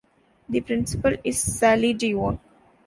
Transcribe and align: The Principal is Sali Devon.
The 0.49 0.61
Principal 0.61 1.15
is 1.23 1.39
Sali 1.59 1.93
Devon. 1.93 2.39